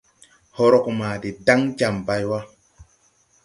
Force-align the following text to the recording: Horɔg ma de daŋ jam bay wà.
Horɔg 0.57 0.85
ma 0.97 1.09
de 1.21 1.29
daŋ 1.45 1.61
jam 1.77 1.95
bay 2.07 2.23
wà. 2.29 2.39